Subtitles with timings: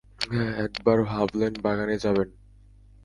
[0.57, 2.29] এক বার ভাবলেন বাগানে যাবেন।